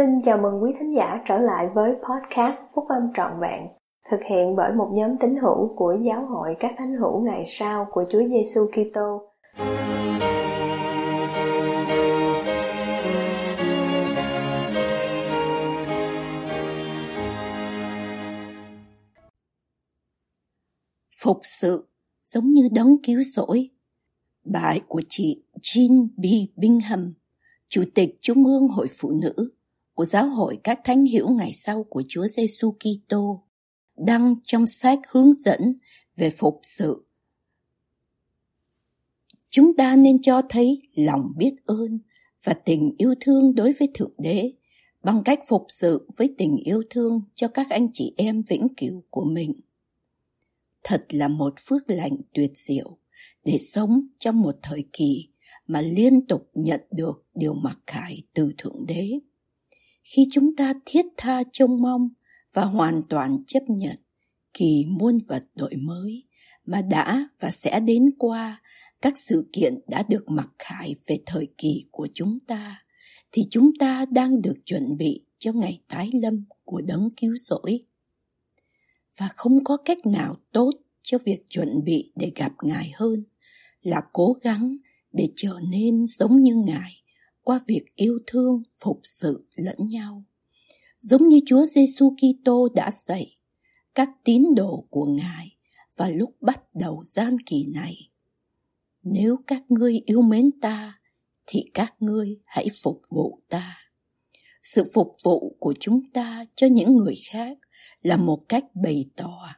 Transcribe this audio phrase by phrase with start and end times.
[0.00, 3.66] Xin chào mừng quý thính giả trở lại với podcast Phúc Âm Trọn Vẹn,
[4.10, 7.86] thực hiện bởi một nhóm tín hữu của Giáo hội các thánh hữu ngày sau
[7.90, 9.22] của Chúa Giêsu Kitô.
[21.22, 21.88] Phục sự
[22.22, 23.68] giống như đấng cứu rỗi.
[24.44, 26.24] Bài của chị Jean B.
[26.56, 27.12] Bingham,
[27.68, 29.50] Chủ tịch Trung ương Hội Phụ Nữ
[29.94, 33.44] của Giáo hội các thánh hiểu ngày sau của Chúa Giêsu Kitô,
[33.96, 35.76] đăng trong sách hướng dẫn
[36.16, 37.06] về phục sự.
[39.50, 41.98] Chúng ta nên cho thấy lòng biết ơn
[42.44, 44.52] và tình yêu thương đối với Thượng Đế
[45.02, 49.02] bằng cách phục sự với tình yêu thương cho các anh chị em vĩnh cửu
[49.10, 49.52] của mình.
[50.82, 52.98] Thật là một phước lành tuyệt diệu
[53.44, 55.28] để sống trong một thời kỳ
[55.66, 59.18] mà liên tục nhận được điều mặc khải từ Thượng Đế
[60.10, 62.08] khi chúng ta thiết tha trông mong
[62.52, 63.96] và hoàn toàn chấp nhận
[64.54, 66.24] kỳ muôn vật đổi mới
[66.66, 68.62] mà đã và sẽ đến qua,
[69.02, 72.84] các sự kiện đã được mặc khải về thời kỳ của chúng ta,
[73.32, 77.80] thì chúng ta đang được chuẩn bị cho ngày tái lâm của đấng cứu rỗi.
[79.16, 80.70] Và không có cách nào tốt
[81.02, 83.24] cho việc chuẩn bị để gặp ngài hơn
[83.82, 84.76] là cố gắng
[85.12, 86.99] để trở nên giống như ngài
[87.50, 90.24] qua việc yêu thương, phục sự lẫn nhau.
[91.00, 93.36] Giống như Chúa Giêsu Kitô đã dạy
[93.94, 95.56] các tín đồ của Ngài
[95.96, 97.96] và lúc bắt đầu gian kỳ này.
[99.02, 101.00] Nếu các ngươi yêu mến ta,
[101.46, 103.76] thì các ngươi hãy phục vụ ta.
[104.62, 107.58] Sự phục vụ của chúng ta cho những người khác
[108.02, 109.48] là một cách bày tỏ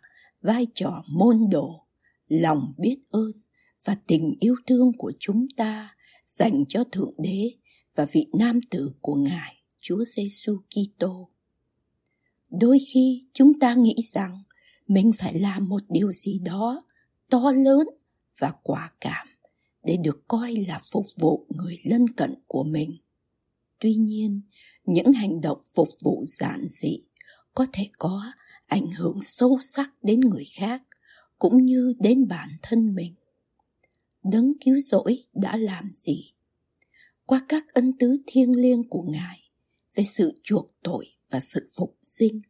[0.42, 1.86] vai trò môn đồ,
[2.28, 3.32] lòng biết ơn
[3.84, 5.96] và tình yêu thương của chúng ta
[6.26, 7.50] dành cho Thượng Đế
[7.94, 11.28] và vị nam tử của Ngài, Chúa Giêsu Kitô.
[12.50, 14.38] Đôi khi chúng ta nghĩ rằng
[14.86, 16.84] mình phải làm một điều gì đó
[17.30, 17.86] to lớn
[18.38, 19.26] và quả cảm
[19.84, 22.96] để được coi là phục vụ người lân cận của mình.
[23.78, 24.40] Tuy nhiên,
[24.84, 26.98] những hành động phục vụ giản dị
[27.54, 28.32] có thể có
[28.66, 30.82] ảnh hưởng sâu sắc đến người khác
[31.38, 33.14] cũng như đến bản thân mình.
[34.24, 36.31] Đấng cứu rỗi đã làm gì
[37.26, 39.42] qua các ân tứ thiêng liêng của Ngài
[39.94, 42.40] về sự chuộc tội và sự phục sinh.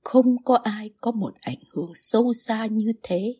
[0.00, 3.34] Không có ai có một ảnh hưởng sâu xa như thế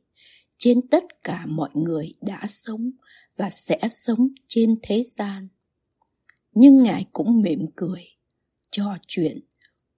[0.59, 2.91] trên tất cả mọi người đã sống
[3.37, 5.49] và sẽ sống trên thế gian.
[6.53, 8.05] Nhưng Ngài cũng mỉm cười,
[8.71, 9.39] trò chuyện,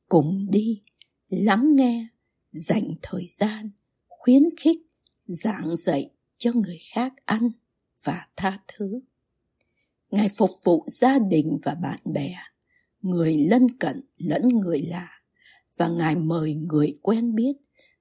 [0.09, 0.83] cùng đi,
[1.29, 2.09] lắng nghe,
[2.53, 3.71] dành thời gian,
[4.09, 4.79] khuyến khích,
[5.27, 7.51] giảng dạy cho người khác ăn
[8.05, 9.01] và tha thứ.
[10.11, 12.35] Ngài phục vụ gia đình và bạn bè,
[13.01, 15.09] người lân cận lẫn người lạ,
[15.77, 17.53] và Ngài mời người quen biết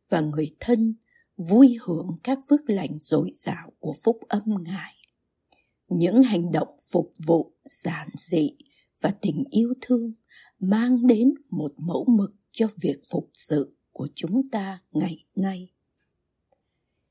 [0.09, 0.95] và người thân
[1.37, 4.93] vui hưởng các phước lành dồi dào của phúc âm Ngài.
[5.87, 7.53] Những hành động phục vụ
[7.83, 8.51] giản dị
[9.01, 10.13] và tình yêu thương
[10.59, 15.69] mang đến một mẫu mực cho việc phục sự của chúng ta ngày nay.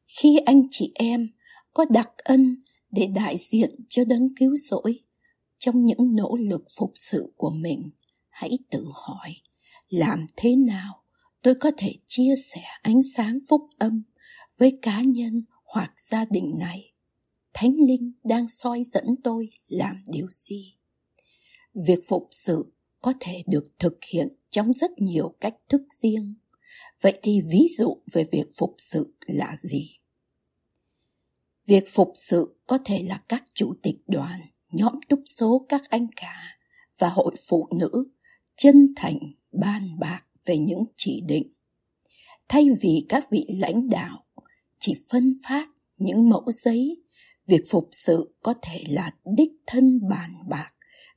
[0.07, 1.29] Khi anh chị em
[1.75, 2.59] có đặc ân
[2.91, 5.01] để đại diện cho đấng cứu rỗi.
[5.59, 7.91] Trong những nỗ lực phục sự của mình,
[8.29, 9.35] hãy tự hỏi,
[9.89, 11.03] làm thế nào
[11.43, 14.03] tôi có thể chia sẻ ánh sáng phúc âm
[14.59, 16.93] với cá nhân hoặc gia đình này?
[17.55, 20.75] Thánh linh đang soi dẫn tôi làm điều gì?
[21.75, 22.73] Việc phục sự
[23.03, 26.35] có thể được thực hiện trong rất nhiều cách thức riêng.
[27.01, 29.98] Vậy thì ví dụ về việc phục sự là gì?
[31.69, 34.41] Việc phục sự có thể là các chủ tịch đoàn,
[34.73, 36.59] nhóm túc số các anh cả
[36.99, 38.05] và hội phụ nữ
[38.57, 39.19] chân thành
[39.53, 41.53] bàn bạc về những chỉ định.
[42.49, 44.25] Thay vì các vị lãnh đạo
[44.81, 47.03] chỉ phân phát những mẫu giấy,
[47.47, 50.71] việc phục sự có thể là đích thân bàn bạc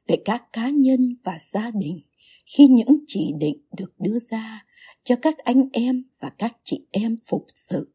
[0.08, 2.02] về các cá nhân và gia đình
[2.46, 4.66] khi những chỉ định được đưa ra
[5.04, 7.94] cho các anh em và các chị em phục sự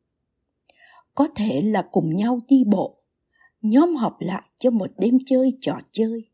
[1.17, 3.03] có thể là cùng nhau đi bộ.
[3.63, 6.29] Nhóm họp lại cho một đêm chơi trò chơi,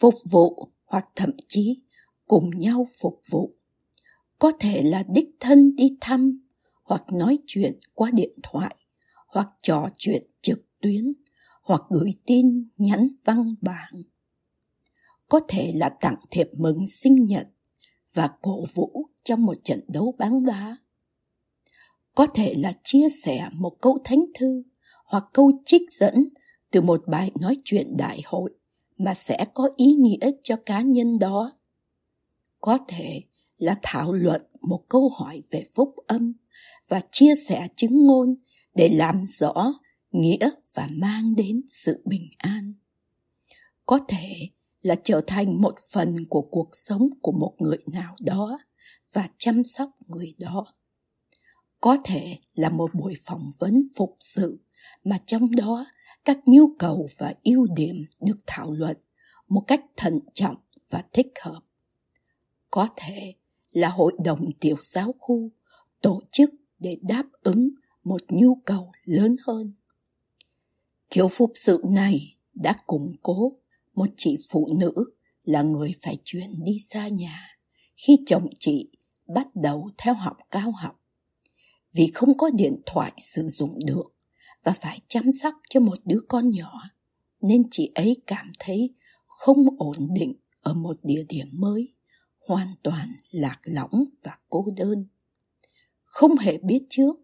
[0.00, 1.80] phục vụ hoặc thậm chí
[2.26, 3.54] cùng nhau phục vụ.
[4.38, 6.40] Có thể là đích thân đi thăm
[6.82, 8.76] hoặc nói chuyện qua điện thoại
[9.26, 11.12] hoặc trò chuyện trực tuyến
[11.62, 14.02] hoặc gửi tin nhắn văn bản.
[15.28, 17.48] Có thể là tặng thiệp mừng sinh nhật
[18.14, 20.76] và cổ vũ trong một trận đấu bóng đá
[22.14, 24.62] có thể là chia sẻ một câu thánh thư
[25.04, 26.28] hoặc câu trích dẫn
[26.70, 28.50] từ một bài nói chuyện đại hội
[28.98, 31.52] mà sẽ có ý nghĩa cho cá nhân đó.
[32.60, 33.22] Có thể
[33.56, 36.32] là thảo luận một câu hỏi về phúc âm
[36.88, 38.34] và chia sẻ chứng ngôn
[38.74, 39.74] để làm rõ
[40.12, 42.74] nghĩa và mang đến sự bình an.
[43.86, 44.48] Có thể
[44.82, 48.58] là trở thành một phần của cuộc sống của một người nào đó
[49.14, 50.66] và chăm sóc người đó
[51.80, 54.60] có thể là một buổi phỏng vấn phục sự,
[55.04, 55.86] mà trong đó,
[56.24, 58.96] các nhu cầu và ưu điểm được thảo luận
[59.48, 60.56] một cách thận trọng
[60.90, 61.60] và thích hợp.
[62.70, 63.34] Có thể
[63.72, 65.50] là hội đồng tiểu giáo khu
[66.02, 67.70] tổ chức để đáp ứng
[68.04, 69.74] một nhu cầu lớn hơn.
[71.10, 73.52] Kiểu phục sự này đã củng cố
[73.94, 74.92] một chị phụ nữ
[75.42, 77.58] là người phải chuyển đi xa nhà
[77.96, 78.90] khi chồng chị
[79.26, 80.99] bắt đầu theo học cao học
[81.94, 84.14] vì không có điện thoại sử dụng được
[84.64, 86.82] và phải chăm sóc cho một đứa con nhỏ
[87.40, 88.94] nên chị ấy cảm thấy
[89.26, 91.94] không ổn định ở một địa điểm mới
[92.46, 95.06] hoàn toàn lạc lõng và cô đơn
[96.04, 97.16] không hề biết trước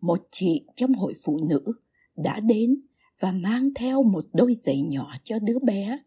[0.00, 1.62] một chị trong hội phụ nữ
[2.16, 2.80] đã đến
[3.20, 5.98] và mang theo một đôi giày nhỏ cho đứa bé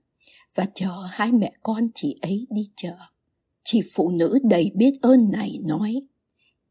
[0.56, 2.96] và chờ hai mẹ con chị ấy đi chợ.
[3.64, 6.02] Chị phụ nữ đầy biết ơn này nói,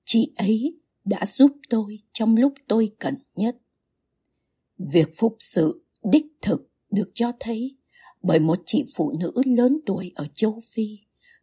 [0.05, 3.57] chị ấy đã giúp tôi trong lúc tôi cần nhất.
[4.79, 7.77] Việc phục sự đích thực được cho thấy
[8.23, 10.99] bởi một chị phụ nữ lớn tuổi ở châu Phi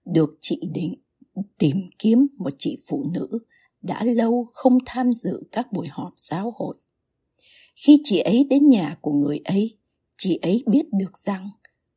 [0.05, 0.95] được chị định
[1.57, 3.27] tìm kiếm một chị phụ nữ
[3.81, 6.77] đã lâu không tham dự các buổi họp giáo hội.
[7.75, 9.77] Khi chị ấy đến nhà của người ấy,
[10.17, 11.49] chị ấy biết được rằng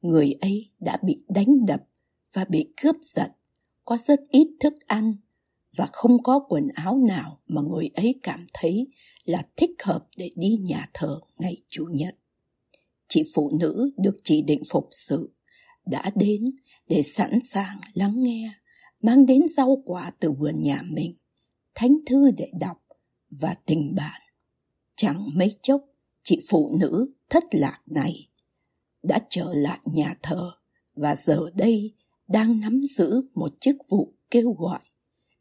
[0.02, 1.82] người ấy đã bị đánh đập
[2.32, 3.28] và bị cướp giật,
[3.84, 5.16] có rất ít thức ăn
[5.76, 8.88] và không có quần áo nào mà người ấy cảm thấy
[9.25, 12.17] là thích hợp để đi nhà thờ ngày Chủ nhật.
[13.08, 15.34] Chị phụ nữ được chỉ định phục sự
[15.87, 16.50] đã đến
[16.88, 18.52] để sẵn sàng lắng nghe,
[19.02, 21.14] mang đến rau quả từ vườn nhà mình,
[21.75, 22.82] thánh thư để đọc
[23.31, 24.20] và tình bạn.
[24.96, 25.84] Chẳng mấy chốc,
[26.22, 28.28] chị phụ nữ thất lạc này
[29.02, 30.50] đã trở lại nhà thờ
[30.94, 31.94] và giờ đây
[32.28, 34.81] đang nắm giữ một chức vụ kêu gọi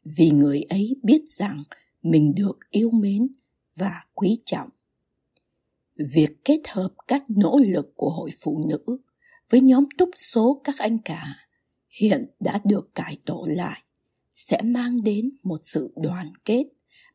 [0.04, 1.62] vì người ấy biết rằng
[2.02, 3.28] mình được yêu mến
[3.76, 4.68] và quý trọng.
[5.96, 8.98] Việc kết hợp các nỗ lực của hội phụ nữ
[9.50, 11.24] với nhóm túc số các anh cả
[11.88, 13.82] hiện đã được cải tổ lại
[14.34, 16.64] sẽ mang đến một sự đoàn kết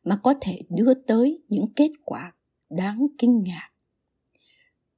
[0.04, 2.32] mà có thể đưa tới những kết quả
[2.70, 3.70] đáng kinh ngạc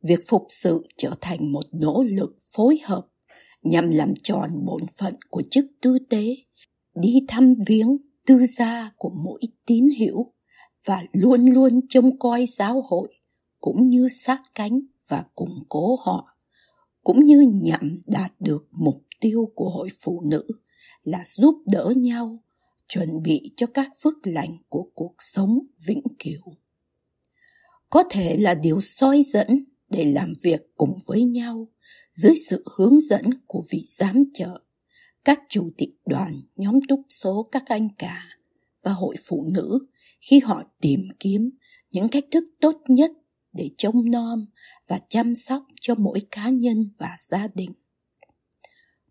[0.02, 3.06] việc phục sự trở thành một nỗ lực phối hợp
[3.62, 6.36] nhằm làm tròn bổn phận của chức tư tế
[7.00, 7.96] đi thăm viếng
[8.26, 10.32] tư gia của mỗi tín hữu
[10.84, 13.08] và luôn luôn trông coi giáo hội
[13.60, 16.38] cũng như sát cánh và củng cố họ
[17.04, 20.46] cũng như nhằm đạt được mục tiêu của hội phụ nữ
[21.02, 22.38] là giúp đỡ nhau
[22.88, 26.54] chuẩn bị cho các phước lành của cuộc sống vĩnh cửu.
[27.90, 31.68] Có thể là điều soi dẫn để làm việc cùng với nhau
[32.12, 34.60] dưới sự hướng dẫn của vị giám trợ,
[35.28, 38.28] các chủ tịch đoàn, nhóm túc số các anh cả
[38.82, 39.86] và hội phụ nữ
[40.20, 41.50] khi họ tìm kiếm
[41.90, 43.10] những cách thức tốt nhất
[43.52, 44.46] để trông nom
[44.86, 47.72] và chăm sóc cho mỗi cá nhân và gia đình.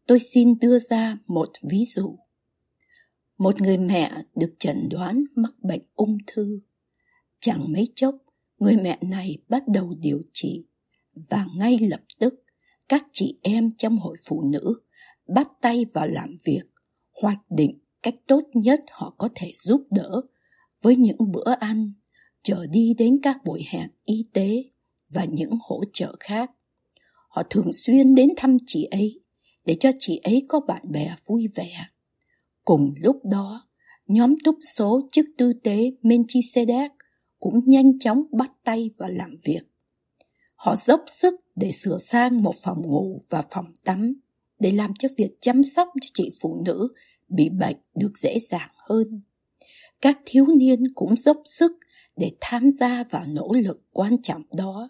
[0.07, 2.19] Tôi xin đưa ra một ví dụ.
[3.37, 6.59] Một người mẹ được chẩn đoán mắc bệnh ung thư.
[7.39, 8.15] Chẳng mấy chốc,
[8.59, 10.65] người mẹ này bắt đầu điều trị
[11.29, 12.33] và ngay lập tức
[12.89, 14.81] các chị em trong hội phụ nữ
[15.27, 16.63] bắt tay vào làm việc,
[17.21, 20.21] hoạch định cách tốt nhất họ có thể giúp đỡ.
[20.81, 21.93] Với những bữa ăn
[22.43, 24.63] trở đi đến các buổi hẹn y tế
[25.13, 26.51] và những hỗ trợ khác.
[27.29, 29.21] Họ thường xuyên đến thăm chị ấy
[29.65, 31.85] để cho chị ấy có bạn bè vui vẻ.
[32.65, 33.67] Cùng lúc đó,
[34.07, 36.89] nhóm túc số chức tư tế Melchizedek
[37.39, 39.61] cũng nhanh chóng bắt tay vào làm việc.
[40.55, 44.13] Họ dốc sức để sửa sang một phòng ngủ và phòng tắm
[44.59, 46.87] để làm cho việc chăm sóc cho chị phụ nữ
[47.27, 49.21] bị bệnh được dễ dàng hơn.
[50.01, 51.71] Các thiếu niên cũng dốc sức
[52.17, 54.89] để tham gia vào nỗ lực quan trọng đó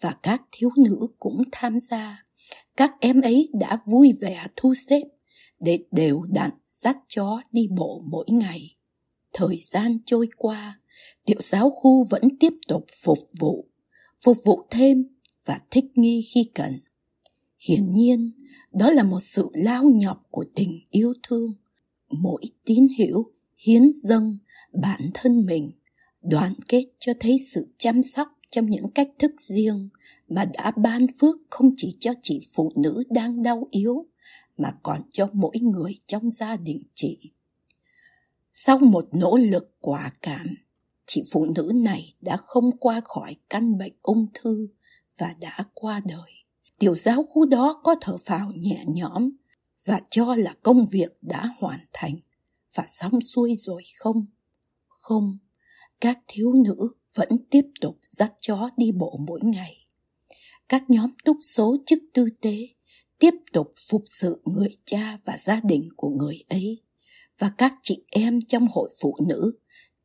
[0.00, 2.24] và các thiếu nữ cũng tham gia.
[2.76, 5.02] Các em ấy đã vui vẻ thu xếp
[5.60, 8.76] để đều đặn dắt chó đi bộ mỗi ngày.
[9.32, 10.80] Thời gian trôi qua,
[11.26, 13.68] tiểu giáo khu vẫn tiếp tục phục vụ
[14.24, 15.04] phục vụ thêm
[15.44, 16.80] và thích nghi khi cần.
[17.68, 18.30] Hiển nhiên,
[18.72, 21.54] đó là một sự lao nhọc của tình yêu thương.
[22.10, 24.38] Mỗi tín hữu hiến dâng
[24.72, 25.70] bản thân mình,
[26.22, 29.88] đoàn kết cho thấy sự chăm sóc trong những cách thức riêng
[30.28, 34.06] mà đã ban phước không chỉ cho chị phụ nữ đang đau yếu,
[34.58, 37.18] mà còn cho mỗi người trong gia đình chị.
[38.52, 40.46] Sau một nỗ lực quả cảm,
[41.06, 44.68] chị phụ nữ này đã không qua khỏi căn bệnh ung thư
[45.18, 46.43] và đã qua đời.
[46.78, 49.30] Tiểu giáo khu đó có thở phào nhẹ nhõm
[49.84, 52.16] và cho là công việc đã hoàn thành
[52.74, 54.26] và xong xuôi rồi không?
[54.86, 55.38] Không,
[56.00, 59.76] các thiếu nữ vẫn tiếp tục dắt chó đi bộ mỗi ngày.
[60.68, 62.68] Các nhóm túc số chức tư tế
[63.18, 66.82] tiếp tục phục sự người cha và gia đình của người ấy
[67.38, 69.58] và các chị em trong hội phụ nữ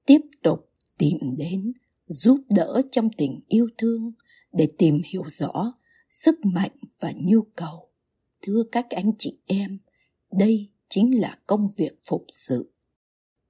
[0.06, 1.74] tiếp tục tìm đến
[2.06, 4.12] giúp đỡ trong tình yêu thương
[4.52, 5.74] để tìm hiểu rõ
[6.10, 7.90] sức mạnh và nhu cầu.
[8.42, 9.80] Thưa các anh chị em,
[10.32, 12.74] đây chính là công việc phục sự.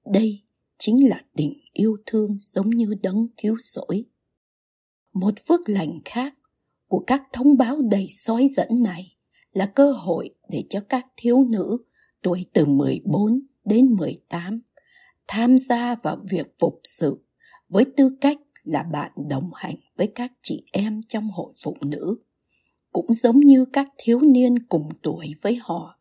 [0.04, 0.42] Đây
[0.78, 4.04] chính là tình yêu thương giống như đấng cứu rỗi.
[5.12, 6.34] Một phước lành khác
[6.88, 9.16] của các thông báo đầy soi dẫn này
[9.52, 11.78] là cơ hội để cho các thiếu nữ
[12.22, 14.60] tuổi từ 14 đến 18
[15.28, 17.24] tham gia vào việc phục sự
[17.68, 22.16] với tư cách là bạn đồng hành với các chị em trong hội phụ nữ
[22.92, 26.00] cũng giống như các thiếu niên cùng tuổi với họ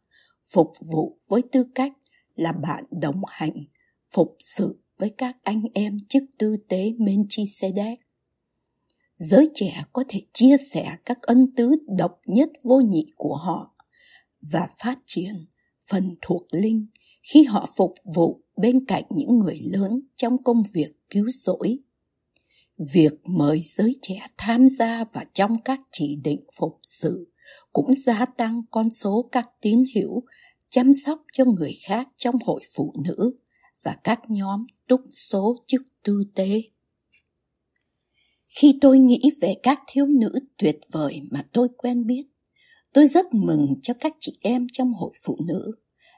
[0.53, 1.93] phục vụ với tư cách
[2.36, 3.65] là bạn đồng hành,
[4.12, 8.00] phục sự với các anh em chức tư tế Menchisedek.
[9.17, 13.75] Giới trẻ có thể chia sẻ các ân tứ độc nhất vô nhị của họ
[14.41, 15.34] và phát triển
[15.89, 16.88] phần thuộc linh
[17.34, 21.79] khi họ phục vụ bên cạnh những người lớn trong công việc cứu rỗi.
[22.80, 27.32] Việc mời giới trẻ tham gia vào trong các chỉ định phục sự
[27.74, 30.24] cũng gia tăng con số các tín hữu
[30.70, 33.38] chăm sóc cho người khác trong hội phụ nữ
[33.84, 36.62] và các nhóm túc số chức tư tế.
[38.48, 42.24] Khi tôi nghĩ về các thiếu nữ tuyệt vời mà tôi quen biết,
[42.94, 45.72] tôi rất mừng cho các chị em trong hội phụ nữ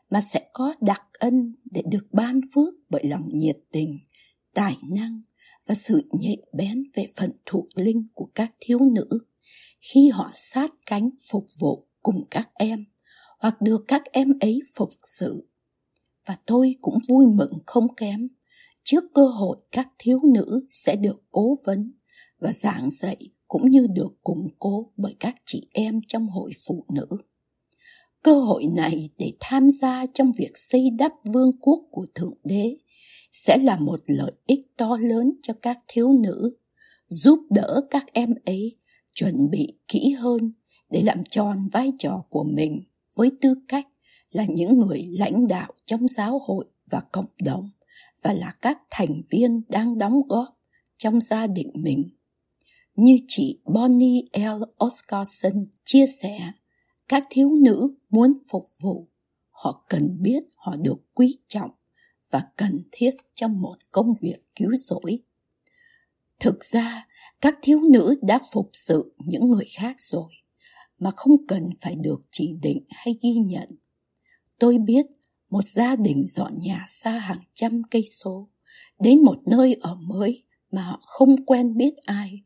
[0.10, 4.00] mà sẽ có đặc ân để được ban phước bởi lòng nhiệt tình,
[4.54, 5.22] tài năng
[5.68, 9.20] và sự nhạy bén về phần thuộc linh của các thiếu nữ
[9.82, 12.86] khi họ sát cánh phục vụ cùng các em,
[13.40, 14.90] hoặc được các em ấy phục
[15.20, 15.48] sự.
[16.26, 18.28] Và tôi cũng vui mừng không kém,
[18.84, 21.92] trước cơ hội các thiếu nữ sẽ được cố vấn
[22.40, 26.86] và giảng dạy cũng như được củng cố bởi các chị em trong hội phụ
[26.94, 27.08] nữ.
[28.24, 32.78] Cơ hội này để tham gia trong việc xây đắp vương quốc của Thượng Đế
[33.32, 36.58] sẽ là một lợi ích to lớn cho các thiếu nữ,
[37.08, 38.78] giúp đỡ các em ấy
[39.14, 40.52] chuẩn bị kỹ hơn
[40.90, 42.84] để làm tròn vai trò của mình
[43.16, 43.88] với tư cách
[44.32, 47.70] là những người lãnh đạo trong giáo hội và cộng đồng
[48.22, 50.60] và là các thành viên đang đóng góp
[50.98, 52.04] trong gia đình mình.
[52.96, 54.64] Như chị Bonnie L.
[54.86, 56.52] Oscarson chia sẻ,
[57.08, 59.08] các thiếu nữ muốn phục vụ,
[59.50, 61.72] họ cần biết họ được quý trọng
[62.32, 65.20] và cần thiết trong một công việc cứu rỗi.
[66.40, 67.08] Thực ra,
[67.42, 70.34] các thiếu nữ đã phục sự những người khác rồi,
[71.00, 73.70] mà không cần phải được chỉ định hay ghi nhận.
[74.60, 75.06] Tôi biết
[75.50, 78.50] một gia đình dọn nhà xa hàng trăm cây số,
[79.00, 82.42] đến một nơi ở mới mà họ không quen biết ai.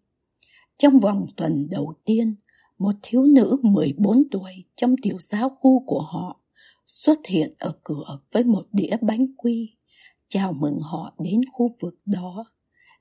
[0.77, 2.35] Trong vòng tuần đầu tiên,
[2.77, 6.41] một thiếu nữ 14 tuổi trong tiểu giáo khu của họ
[6.85, 9.75] xuất hiện ở cửa với một đĩa bánh quy,
[10.27, 12.45] chào mừng họ đến khu vực đó.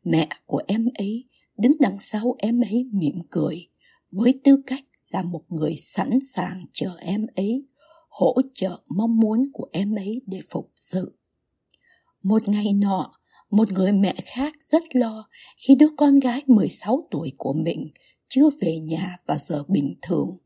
[0.05, 1.25] Mẹ của em ấy
[1.59, 3.69] đứng đằng sau em ấy mỉm cười,
[4.13, 7.67] với tư cách là một người sẵn sàng chờ em ấy,
[8.09, 11.19] hỗ trợ mong muốn của em ấy để phục sự.
[12.23, 13.13] Một ngày nọ,
[13.51, 17.91] một người mẹ khác rất lo khi đứa con gái 16 tuổi của mình
[18.29, 20.37] chưa về nhà vào giờ bình thường.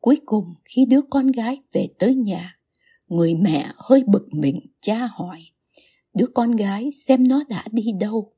[0.00, 2.58] Cuối cùng khi đứa con gái về tới nhà,
[3.08, 5.38] người mẹ hơi bực mình cha hỏi.
[6.14, 8.32] Đứa con gái xem nó đã đi đâu.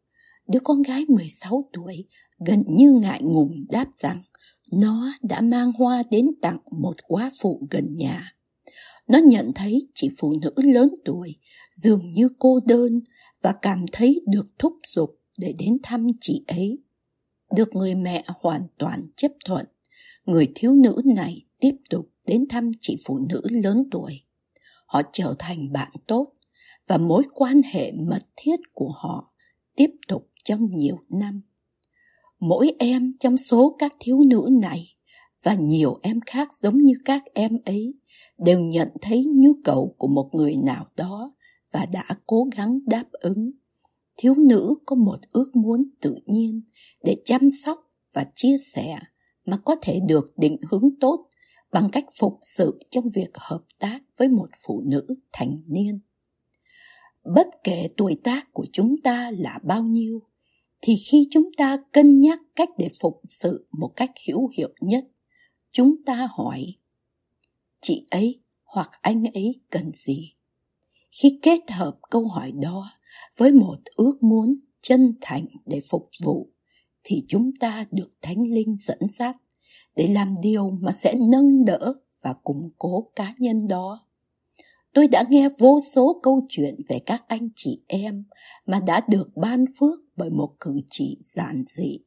[0.49, 2.07] Đứa con gái 16 tuổi
[2.47, 4.23] gần như ngại ngùng đáp rằng
[4.73, 8.35] nó đã mang hoa đến tặng một quá phụ gần nhà.
[9.09, 11.37] Nó nhận thấy chị phụ nữ lớn tuổi
[11.73, 13.01] dường như cô đơn
[13.43, 16.79] và cảm thấy được thúc giục để đến thăm chị ấy
[17.57, 19.67] được người mẹ hoàn toàn chấp thuận,
[20.25, 24.21] người thiếu nữ này tiếp tục đến thăm chị phụ nữ lớn tuổi.
[24.87, 26.33] Họ trở thành bạn tốt
[26.89, 29.35] và mối quan hệ mật thiết của họ
[29.77, 31.43] tiếp tục trong nhiều năm.
[32.41, 34.95] Mỗi em trong số các thiếu nữ này
[35.43, 37.95] và nhiều em khác giống như các em ấy
[38.39, 41.35] đều nhận thấy nhu cầu của một người nào đó
[41.73, 43.51] và đã cố gắng đáp ứng
[44.17, 46.63] thiếu nữ có một ước muốn tự nhiên
[47.05, 47.79] để chăm sóc
[48.13, 48.99] và chia sẻ
[49.45, 51.29] mà có thể được định hướng tốt
[51.73, 56.01] bằng cách phục sự trong việc hợp tác với một phụ nữ thành niên.
[57.35, 60.23] Bất kể tuổi tác của chúng ta là bao nhiêu,
[60.81, 65.05] thì khi chúng ta cân nhắc cách để phục sự một cách hữu hiệu nhất,
[65.73, 66.75] chúng ta hỏi
[67.81, 70.35] chị ấy hoặc anh ấy cần gì?
[71.11, 72.91] Khi kết hợp câu hỏi đó
[73.37, 76.49] với một ước muốn chân thành để phục vụ,
[77.05, 79.37] thì chúng ta được Thánh Linh dẫn dắt
[79.97, 84.01] để làm điều mà sẽ nâng đỡ và củng cố cá nhân đó.
[84.95, 88.25] Tôi đã nghe vô số câu chuyện về các anh chị em
[88.67, 91.99] mà đã được ban phước bởi một cử chỉ giản dị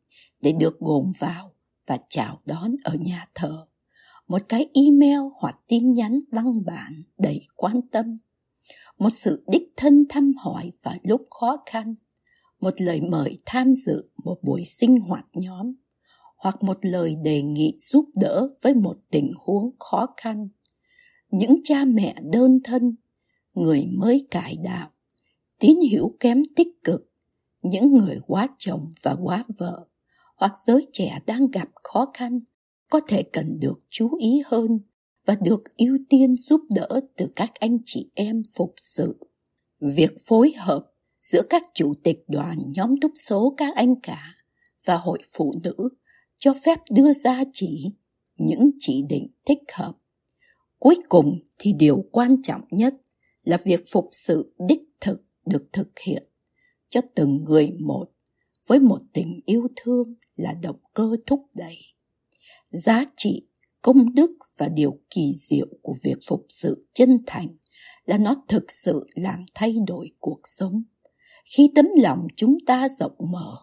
[0.42, 1.52] để được gồm vào
[1.88, 3.66] và chào đón ở nhà thờ.
[4.28, 8.18] Một cái email hoặc tin nhắn văn bản đầy quan tâm.
[8.98, 11.96] Một sự đích thân thăm hỏi vào lúc khó khăn.
[12.62, 15.74] Một lời mời tham dự một buổi sinh hoạt nhóm
[16.36, 20.48] hoặc một lời đề nghị giúp đỡ với một tình huống khó khăn.
[21.32, 22.96] Những cha mẹ đơn thân,
[23.54, 24.90] người mới cải đạo,
[25.60, 27.12] tín hữu kém tích cực,
[27.62, 29.88] những người quá chồng và quá vợ,
[30.36, 32.40] hoặc giới trẻ đang gặp khó khăn,
[32.90, 34.80] có thể cần được chú ý hơn
[35.26, 39.18] và được ưu tiên giúp đỡ từ các anh chị em phục sự.
[39.80, 44.22] Việc phối hợp giữa các chủ tịch đoàn nhóm túc số các anh cả
[44.86, 45.90] và hội phụ nữ
[46.38, 47.92] cho phép đưa ra chỉ
[48.38, 49.94] những chỉ định thích hợp.
[50.80, 52.94] Cuối cùng thì điều quan trọng nhất
[53.44, 56.24] là việc phục sự đích thực được thực hiện
[56.90, 58.06] cho từng người một
[58.68, 61.78] với một tình yêu thương là động cơ thúc đẩy.
[62.70, 63.48] Giá trị,
[63.82, 67.48] công đức và điều kỳ diệu của việc phục sự chân thành
[68.06, 70.84] là nó thực sự làm thay đổi cuộc sống.
[71.56, 73.58] Khi tấm lòng chúng ta rộng mở,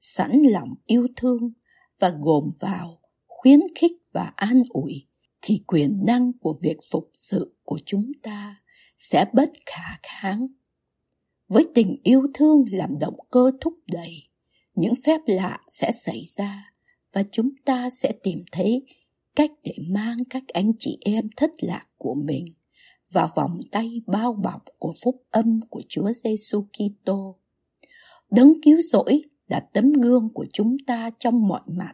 [0.00, 1.52] sẵn lòng yêu thương
[1.98, 5.06] và gồm vào khuyến khích và an ủi,
[5.42, 8.56] thì quyền năng của việc phục sự của chúng ta
[8.96, 10.46] sẽ bất khả kháng
[11.48, 14.28] với tình yêu thương làm động cơ thúc đẩy,
[14.74, 16.72] những phép lạ sẽ xảy ra
[17.12, 18.86] và chúng ta sẽ tìm thấy
[19.36, 22.44] cách để mang các anh chị em thất lạc của mình
[23.10, 27.38] vào vòng tay bao bọc của phúc âm của Chúa Giêsu Kitô.
[28.30, 31.92] Đấng cứu rỗi là tấm gương của chúng ta trong mọi mặt,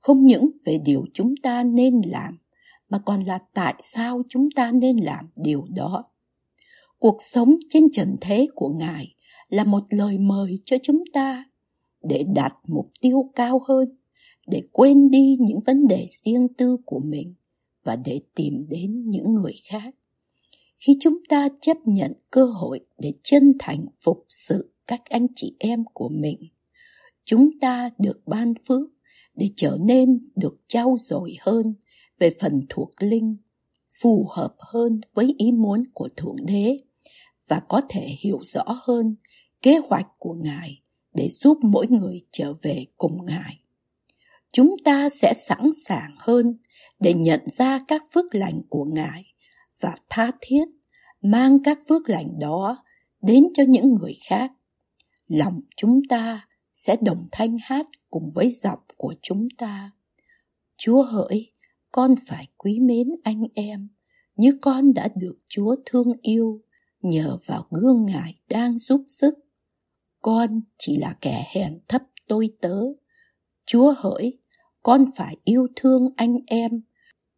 [0.00, 2.38] không những về điều chúng ta nên làm,
[2.88, 6.04] mà còn là tại sao chúng ta nên làm điều đó.
[6.98, 9.14] Cuộc sống trên trần thế của Ngài
[9.48, 11.44] là một lời mời cho chúng ta
[12.02, 13.96] để đạt mục tiêu cao hơn,
[14.46, 17.34] để quên đi những vấn đề riêng tư của mình
[17.82, 19.94] và để tìm đến những người khác.
[20.76, 25.56] Khi chúng ta chấp nhận cơ hội để chân thành phục sự các anh chị
[25.58, 26.36] em của mình,
[27.24, 28.90] chúng ta được ban phước
[29.34, 31.74] để trở nên được trau dồi hơn
[32.18, 33.36] về phần thuộc linh,
[34.00, 36.78] phù hợp hơn với ý muốn của Thượng Đế
[37.48, 39.16] và có thể hiểu rõ hơn
[39.62, 40.80] kế hoạch của Ngài
[41.14, 43.60] để giúp mỗi người trở về cùng Ngài.
[44.52, 46.58] Chúng ta sẽ sẵn sàng hơn
[47.00, 49.24] để nhận ra các phước lành của Ngài
[49.80, 50.64] và tha thiết
[51.22, 52.84] mang các phước lành đó
[53.22, 54.52] đến cho những người khác.
[55.28, 59.90] Lòng chúng ta sẽ đồng thanh hát cùng với giọng của chúng ta.
[60.76, 61.52] Chúa hỡi,
[61.92, 63.88] con phải quý mến anh em
[64.36, 66.60] như con đã được Chúa thương yêu
[67.02, 69.34] nhờ vào gương ngài đang giúp sức.
[70.22, 72.80] Con chỉ là kẻ hèn thấp tôi tớ.
[73.66, 74.38] Chúa hỡi,
[74.82, 76.82] con phải yêu thương anh em,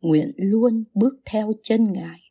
[0.01, 2.26] nguyện luôn bước theo chân ngài.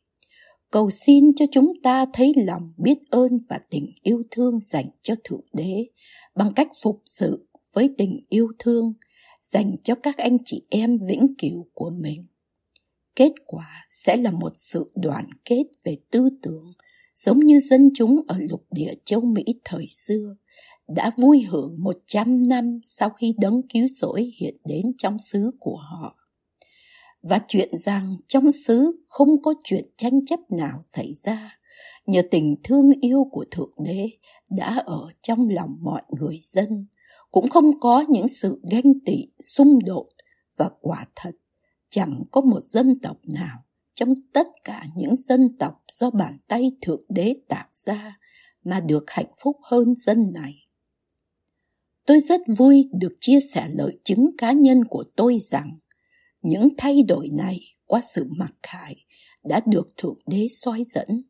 [0.70, 5.14] Cầu xin cho chúng ta thấy lòng biết ơn và tình yêu thương dành cho
[5.24, 5.86] Thượng Đế
[6.34, 8.92] bằng cách phục sự với tình yêu thương
[9.42, 12.22] dành cho các anh chị em vĩnh cửu của mình.
[13.16, 16.72] Kết quả sẽ là một sự đoàn kết về tư tưởng,
[17.16, 20.36] giống như dân chúng ở lục địa châu Mỹ thời xưa,
[20.88, 25.50] đã vui hưởng một trăm năm sau khi đấng cứu rỗi hiện đến trong xứ
[25.60, 26.16] của họ.
[27.28, 31.58] Và chuyện rằng trong xứ không có chuyện tranh chấp nào xảy ra,
[32.06, 34.10] nhờ tình thương yêu của Thượng Đế
[34.50, 36.86] đã ở trong lòng mọi người dân,
[37.30, 40.08] cũng không có những sự ganh tị, xung đột
[40.58, 41.30] và quả thật
[41.90, 43.58] chẳng có một dân tộc nào
[43.94, 48.18] trong tất cả những dân tộc do bàn tay Thượng Đế tạo ra
[48.64, 50.54] mà được hạnh phúc hơn dân này.
[52.06, 55.72] Tôi rất vui được chia sẻ lợi chứng cá nhân của tôi rằng
[56.46, 58.96] những thay đổi này qua sự mặc khải
[59.44, 61.22] đã được Thượng Đế soi dẫn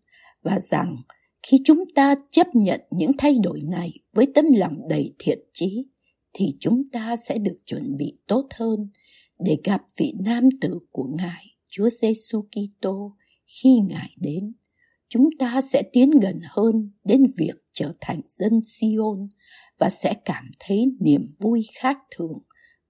[0.42, 0.96] và rằng
[1.42, 5.88] khi chúng ta chấp nhận những thay đổi này với tấm lòng đầy thiện chí
[6.32, 8.90] thì chúng ta sẽ được chuẩn bị tốt hơn
[9.38, 13.16] để gặp vị nam tử của Ngài Chúa Giêsu Kitô.
[13.62, 14.52] Khi Ngài đến,
[15.08, 19.28] chúng ta sẽ tiến gần hơn đến việc trở thành dân Sion
[19.78, 22.38] và sẽ cảm thấy niềm vui khác thường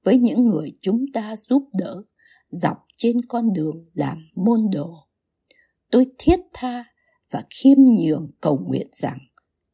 [0.05, 2.03] với những người chúng ta giúp đỡ
[2.49, 4.95] dọc trên con đường làm môn đồ.
[5.91, 6.85] Tôi thiết tha
[7.31, 9.19] và khiêm nhường cầu nguyện rằng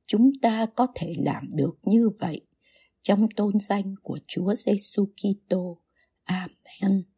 [0.06, 2.40] chúng ta có thể làm được như vậy
[3.02, 5.78] trong tôn danh của Chúa Giêsu Kitô.
[6.24, 7.12] Amen.